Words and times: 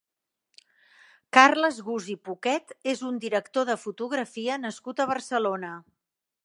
Carles 1.37 1.77
Gusi 1.89 2.15
Poquet 2.31 2.73
és 2.95 3.05
un 3.11 3.21
director 3.27 3.69
de 3.71 3.77
fotografia 3.85 4.61
nascut 4.67 5.05
a 5.05 5.11
Barcelona. 5.13 5.75